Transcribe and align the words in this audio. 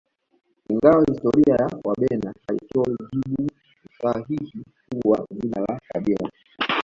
Ingawa 0.69 1.03
historia 1.09 1.55
ya 1.59 1.67
Wabena 1.83 2.33
haitoi 2.47 2.97
jibu 3.13 3.47
usahihi 3.89 4.65
huu 4.91 5.09
wa 5.09 5.27
jina 5.41 5.61
la 5.61 5.81
kabila 5.87 6.31